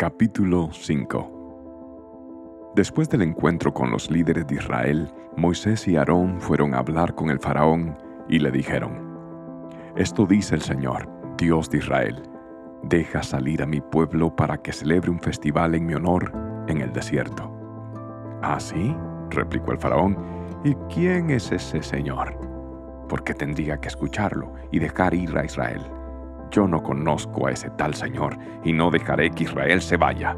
Capítulo 0.00 0.70
5 0.72 2.72
Después 2.74 3.10
del 3.10 3.20
encuentro 3.20 3.74
con 3.74 3.90
los 3.90 4.10
líderes 4.10 4.46
de 4.46 4.54
Israel, 4.54 5.12
Moisés 5.36 5.86
y 5.88 5.96
Aarón 5.96 6.40
fueron 6.40 6.72
a 6.72 6.78
hablar 6.78 7.14
con 7.14 7.28
el 7.28 7.38
faraón 7.38 7.98
y 8.26 8.38
le 8.38 8.50
dijeron, 8.50 9.68
Esto 9.96 10.24
dice 10.24 10.54
el 10.54 10.62
Señor, 10.62 11.06
Dios 11.36 11.68
de 11.68 11.76
Israel, 11.76 12.22
deja 12.82 13.22
salir 13.22 13.62
a 13.62 13.66
mi 13.66 13.82
pueblo 13.82 14.34
para 14.34 14.56
que 14.56 14.72
celebre 14.72 15.10
un 15.10 15.20
festival 15.20 15.74
en 15.74 15.84
mi 15.84 15.92
honor 15.92 16.32
en 16.66 16.80
el 16.80 16.94
desierto. 16.94 17.52
¿Ah, 18.40 18.58
sí? 18.58 18.96
replicó 19.28 19.72
el 19.72 19.80
faraón, 19.80 20.16
¿y 20.64 20.76
quién 20.88 21.28
es 21.28 21.52
ese 21.52 21.82
Señor? 21.82 22.38
Porque 23.06 23.34
tendría 23.34 23.76
que 23.76 23.88
escucharlo 23.88 24.54
y 24.70 24.78
dejar 24.78 25.12
ir 25.12 25.36
a 25.36 25.44
Israel. 25.44 25.82
Yo 26.50 26.66
no 26.66 26.82
conozco 26.82 27.46
a 27.46 27.52
ese 27.52 27.70
tal 27.70 27.94
Señor 27.94 28.36
y 28.64 28.72
no 28.72 28.90
dejaré 28.90 29.30
que 29.30 29.44
Israel 29.44 29.80
se 29.80 29.96
vaya. 29.96 30.36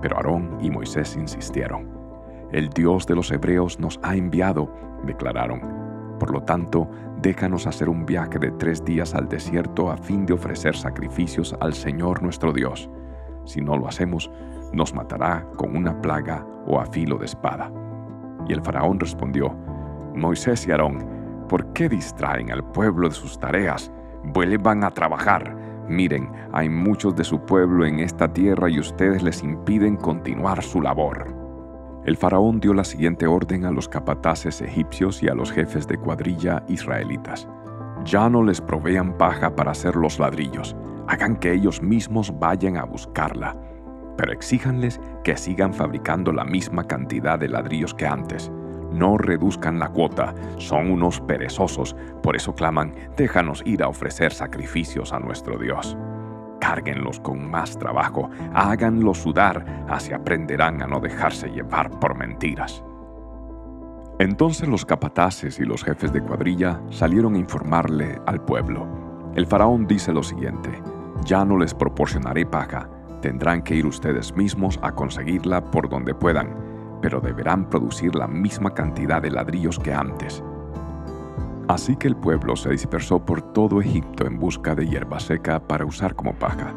Pero 0.00 0.16
Aarón 0.16 0.58
y 0.60 0.70
Moisés 0.70 1.16
insistieron. 1.16 1.90
El 2.52 2.70
Dios 2.70 3.06
de 3.06 3.16
los 3.16 3.30
hebreos 3.30 3.78
nos 3.78 4.00
ha 4.02 4.14
enviado, 4.14 4.72
declararon. 5.04 5.60
Por 6.18 6.30
lo 6.30 6.42
tanto, 6.42 6.88
déjanos 7.20 7.66
hacer 7.66 7.88
un 7.88 8.06
viaje 8.06 8.38
de 8.38 8.50
tres 8.52 8.82
días 8.84 9.14
al 9.14 9.28
desierto 9.28 9.90
a 9.90 9.96
fin 9.96 10.24
de 10.24 10.32
ofrecer 10.32 10.74
sacrificios 10.74 11.54
al 11.60 11.74
Señor 11.74 12.22
nuestro 12.22 12.52
Dios. 12.52 12.88
Si 13.44 13.60
no 13.60 13.76
lo 13.76 13.88
hacemos, 13.88 14.30
nos 14.72 14.94
matará 14.94 15.46
con 15.56 15.76
una 15.76 16.00
plaga 16.00 16.46
o 16.66 16.80
a 16.80 16.86
filo 16.86 17.18
de 17.18 17.26
espada. 17.26 17.70
Y 18.48 18.52
el 18.52 18.62
faraón 18.62 18.98
respondió, 18.98 19.54
Moisés 20.14 20.66
y 20.66 20.70
Aarón, 20.70 21.06
¿por 21.48 21.72
qué 21.72 21.88
distraen 21.88 22.50
al 22.50 22.64
pueblo 22.72 23.08
de 23.08 23.14
sus 23.14 23.38
tareas? 23.38 23.92
Vuelvan 24.32 24.84
a 24.84 24.90
trabajar. 24.90 25.56
Miren, 25.88 26.30
hay 26.52 26.68
muchos 26.68 27.14
de 27.14 27.24
su 27.24 27.40
pueblo 27.40 27.86
en 27.86 28.00
esta 28.00 28.32
tierra 28.32 28.68
y 28.68 28.80
ustedes 28.80 29.22
les 29.22 29.42
impiden 29.42 29.96
continuar 29.96 30.62
su 30.62 30.82
labor. 30.82 31.34
El 32.04 32.16
faraón 32.16 32.60
dio 32.60 32.74
la 32.74 32.84
siguiente 32.84 33.26
orden 33.26 33.64
a 33.64 33.70
los 33.70 33.88
capataces 33.88 34.60
egipcios 34.60 35.22
y 35.22 35.28
a 35.28 35.34
los 35.34 35.50
jefes 35.50 35.86
de 35.86 35.98
cuadrilla 35.98 36.62
israelitas. 36.68 37.48
Ya 38.04 38.28
no 38.28 38.42
les 38.42 38.60
provean 38.60 39.16
paja 39.16 39.54
para 39.54 39.72
hacer 39.72 39.96
los 39.96 40.18
ladrillos, 40.18 40.76
hagan 41.08 41.36
que 41.36 41.52
ellos 41.52 41.82
mismos 41.82 42.32
vayan 42.38 42.76
a 42.76 42.84
buscarla, 42.84 43.56
pero 44.16 44.32
exíjanles 44.32 45.00
que 45.24 45.36
sigan 45.36 45.74
fabricando 45.74 46.32
la 46.32 46.44
misma 46.44 46.84
cantidad 46.84 47.38
de 47.38 47.48
ladrillos 47.48 47.94
que 47.94 48.06
antes 48.06 48.52
no 48.92 49.18
reduzcan 49.18 49.78
la 49.78 49.88
cuota, 49.88 50.34
son 50.58 50.90
unos 50.90 51.20
perezosos, 51.20 51.96
por 52.22 52.36
eso 52.36 52.54
claman, 52.54 52.94
déjanos 53.16 53.62
ir 53.64 53.82
a 53.82 53.88
ofrecer 53.88 54.32
sacrificios 54.32 55.12
a 55.12 55.18
nuestro 55.18 55.58
Dios. 55.58 55.96
Cárguenlos 56.60 57.20
con 57.20 57.50
más 57.50 57.78
trabajo, 57.78 58.30
háganlos 58.54 59.18
sudar, 59.18 59.84
así 59.88 60.12
aprenderán 60.12 60.82
a 60.82 60.86
no 60.86 61.00
dejarse 61.00 61.48
llevar 61.48 61.90
por 62.00 62.16
mentiras. 62.16 62.82
Entonces 64.18 64.66
los 64.66 64.86
capataces 64.86 65.60
y 65.60 65.64
los 65.64 65.84
jefes 65.84 66.12
de 66.12 66.22
cuadrilla 66.22 66.80
salieron 66.90 67.34
a 67.34 67.38
informarle 67.38 68.18
al 68.26 68.40
pueblo. 68.40 68.86
El 69.34 69.46
faraón 69.46 69.86
dice 69.86 70.12
lo 70.12 70.22
siguiente, 70.22 70.82
ya 71.24 71.44
no 71.44 71.58
les 71.58 71.74
proporcionaré 71.74 72.46
paja, 72.46 72.88
tendrán 73.20 73.60
que 73.62 73.74
ir 73.74 73.84
ustedes 73.84 74.34
mismos 74.34 74.78
a 74.82 74.92
conseguirla 74.92 75.70
por 75.70 75.90
donde 75.90 76.14
puedan 76.14 76.75
pero 77.00 77.20
deberán 77.20 77.68
producir 77.68 78.14
la 78.14 78.26
misma 78.26 78.74
cantidad 78.74 79.22
de 79.22 79.30
ladrillos 79.30 79.78
que 79.78 79.92
antes. 79.92 80.42
Así 81.68 81.96
que 81.96 82.06
el 82.06 82.16
pueblo 82.16 82.54
se 82.54 82.70
dispersó 82.70 83.24
por 83.24 83.42
todo 83.52 83.80
Egipto 83.80 84.26
en 84.26 84.38
busca 84.38 84.74
de 84.74 84.86
hierba 84.86 85.18
seca 85.18 85.58
para 85.60 85.84
usar 85.84 86.14
como 86.14 86.32
paja. 86.34 86.72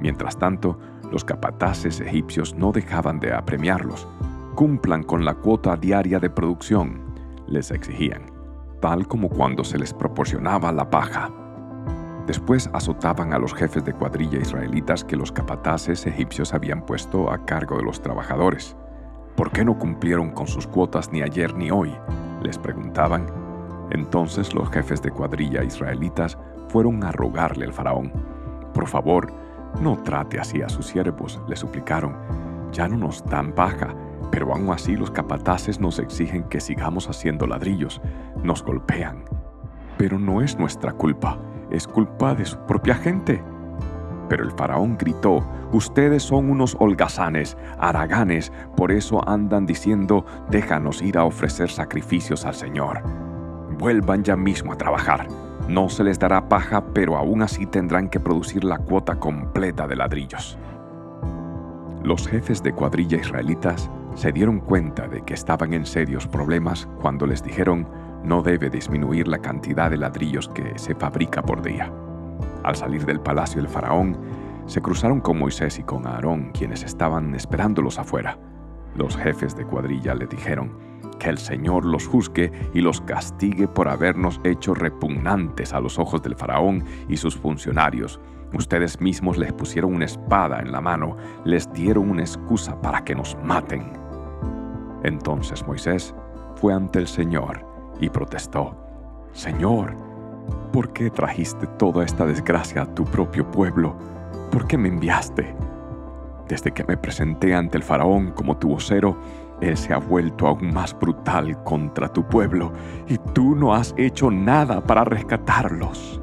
Mientras 0.00 0.38
tanto, 0.38 0.78
los 1.10 1.24
capataces 1.24 2.00
egipcios 2.00 2.54
no 2.54 2.70
dejaban 2.70 3.20
de 3.20 3.32
apremiarlos. 3.32 4.06
Cumplan 4.54 5.02
con 5.02 5.24
la 5.24 5.34
cuota 5.34 5.76
diaria 5.76 6.18
de 6.18 6.28
producción, 6.28 7.00
les 7.46 7.70
exigían, 7.70 8.22
tal 8.80 9.08
como 9.08 9.30
cuando 9.30 9.64
se 9.64 9.78
les 9.78 9.94
proporcionaba 9.94 10.72
la 10.72 10.90
paja. 10.90 11.30
Después 12.26 12.68
azotaban 12.74 13.32
a 13.32 13.38
los 13.38 13.54
jefes 13.54 13.84
de 13.86 13.94
cuadrilla 13.94 14.38
israelitas 14.38 15.02
que 15.02 15.16
los 15.16 15.32
capataces 15.32 16.06
egipcios 16.06 16.52
habían 16.52 16.84
puesto 16.84 17.32
a 17.32 17.46
cargo 17.46 17.78
de 17.78 17.84
los 17.84 18.02
trabajadores. 18.02 18.76
¿Por 19.38 19.52
qué 19.52 19.64
no 19.64 19.78
cumplieron 19.78 20.32
con 20.32 20.48
sus 20.48 20.66
cuotas 20.66 21.12
ni 21.12 21.22
ayer 21.22 21.54
ni 21.54 21.70
hoy? 21.70 21.94
les 22.42 22.58
preguntaban. 22.58 23.26
Entonces 23.92 24.52
los 24.52 24.68
jefes 24.68 25.00
de 25.00 25.12
cuadrilla 25.12 25.62
israelitas 25.62 26.36
fueron 26.70 27.04
a 27.04 27.12
rogarle 27.12 27.64
al 27.64 27.72
faraón. 27.72 28.12
Por 28.74 28.88
favor, 28.88 29.32
no 29.80 29.96
trate 30.02 30.40
así 30.40 30.60
a 30.60 30.68
sus 30.68 30.86
siervos, 30.86 31.40
le 31.46 31.54
suplicaron. 31.54 32.16
Ya 32.72 32.88
no 32.88 32.96
nos 32.96 33.24
dan 33.26 33.52
paja, 33.52 33.94
pero 34.32 34.52
aún 34.52 34.72
así 34.72 34.96
los 34.96 35.12
capataces 35.12 35.78
nos 35.78 36.00
exigen 36.00 36.42
que 36.48 36.60
sigamos 36.60 37.08
haciendo 37.08 37.46
ladrillos, 37.46 38.00
nos 38.42 38.64
golpean. 38.64 39.22
Pero 39.98 40.18
no 40.18 40.42
es 40.42 40.58
nuestra 40.58 40.90
culpa, 40.90 41.38
es 41.70 41.86
culpa 41.86 42.34
de 42.34 42.44
su 42.44 42.58
propia 42.66 42.96
gente. 42.96 43.40
Pero 44.28 44.44
el 44.44 44.52
faraón 44.52 44.96
gritó, 44.98 45.44
Ustedes 45.72 46.22
son 46.22 46.50
unos 46.50 46.76
holgazanes, 46.80 47.56
haraganes, 47.78 48.52
por 48.74 48.90
eso 48.90 49.26
andan 49.28 49.66
diciendo, 49.66 50.24
déjanos 50.50 51.02
ir 51.02 51.18
a 51.18 51.24
ofrecer 51.24 51.70
sacrificios 51.70 52.46
al 52.46 52.54
Señor. 52.54 53.02
Vuelvan 53.78 54.24
ya 54.24 54.34
mismo 54.34 54.72
a 54.72 54.78
trabajar. 54.78 55.28
No 55.68 55.90
se 55.90 56.04
les 56.04 56.18
dará 56.18 56.48
paja, 56.48 56.82
pero 56.94 57.16
aún 57.18 57.42
así 57.42 57.66
tendrán 57.66 58.08
que 58.08 58.18
producir 58.18 58.64
la 58.64 58.78
cuota 58.78 59.16
completa 59.16 59.86
de 59.86 59.96
ladrillos. 59.96 60.58
Los 62.02 62.26
jefes 62.26 62.62
de 62.62 62.72
cuadrilla 62.72 63.18
israelitas 63.18 63.90
se 64.14 64.32
dieron 64.32 64.60
cuenta 64.60 65.06
de 65.06 65.22
que 65.22 65.34
estaban 65.34 65.74
en 65.74 65.84
serios 65.84 66.26
problemas 66.26 66.88
cuando 67.02 67.26
les 67.26 67.42
dijeron 67.42 67.86
no 68.24 68.42
debe 68.42 68.70
disminuir 68.70 69.28
la 69.28 69.38
cantidad 69.38 69.90
de 69.90 69.98
ladrillos 69.98 70.48
que 70.48 70.78
se 70.78 70.94
fabrica 70.94 71.42
por 71.42 71.60
día. 71.62 71.92
Al 72.64 72.76
salir 72.76 73.04
del 73.04 73.20
palacio 73.20 73.60
del 73.60 73.70
faraón, 73.70 74.16
se 74.66 74.80
cruzaron 74.82 75.20
con 75.20 75.38
Moisés 75.38 75.78
y 75.78 75.82
con 75.82 76.06
Aarón, 76.06 76.50
quienes 76.52 76.82
estaban 76.82 77.34
esperándolos 77.34 77.98
afuera. 77.98 78.38
Los 78.96 79.16
jefes 79.16 79.56
de 79.56 79.64
cuadrilla 79.64 80.14
le 80.14 80.26
dijeron, 80.26 80.88
que 81.18 81.28
el 81.28 81.38
Señor 81.38 81.84
los 81.84 82.06
juzgue 82.06 82.50
y 82.72 82.80
los 82.80 83.00
castigue 83.00 83.68
por 83.68 83.88
habernos 83.88 84.40
hecho 84.44 84.74
repugnantes 84.74 85.72
a 85.72 85.80
los 85.80 85.98
ojos 85.98 86.22
del 86.22 86.36
faraón 86.36 86.84
y 87.08 87.16
sus 87.16 87.36
funcionarios. 87.36 88.20
Ustedes 88.54 89.00
mismos 89.00 89.36
les 89.36 89.52
pusieron 89.52 89.94
una 89.94 90.06
espada 90.06 90.60
en 90.60 90.72
la 90.72 90.80
mano, 90.80 91.16
les 91.44 91.70
dieron 91.72 92.10
una 92.10 92.22
excusa 92.22 92.80
para 92.80 93.04
que 93.04 93.14
nos 93.14 93.36
maten. 93.42 93.92
Entonces 95.02 95.66
Moisés 95.66 96.14
fue 96.56 96.72
ante 96.72 96.98
el 96.98 97.06
Señor 97.06 97.64
y 98.00 98.08
protestó, 98.08 98.74
Señor, 99.32 100.07
¿por 100.72 100.92
qué 100.92 101.10
trajiste 101.10 101.66
toda 101.66 102.04
esta 102.04 102.24
desgracia 102.26 102.82
a 102.82 102.94
tu 102.94 103.04
propio 103.04 103.50
pueblo? 103.50 103.96
¿por 104.50 104.66
qué 104.66 104.78
me 104.78 104.88
enviaste? 104.88 105.54
Desde 106.48 106.72
que 106.72 106.84
me 106.84 106.96
presenté 106.96 107.54
ante 107.54 107.76
el 107.76 107.82
faraón 107.82 108.32
como 108.32 108.56
tu 108.56 108.70
vocero, 108.70 109.16
él 109.60 109.76
se 109.76 109.92
ha 109.92 109.98
vuelto 109.98 110.46
aún 110.46 110.72
más 110.72 110.98
brutal 110.98 111.62
contra 111.64 112.12
tu 112.12 112.24
pueblo 112.26 112.72
y 113.06 113.18
tú 113.18 113.54
no 113.54 113.74
has 113.74 113.94
hecho 113.96 114.30
nada 114.30 114.80
para 114.80 115.04
rescatarlos. 115.04 116.20